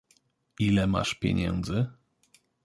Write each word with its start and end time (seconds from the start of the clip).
Ile 0.59 0.85
masz 0.87 1.13
pieniędzy? 1.15 1.87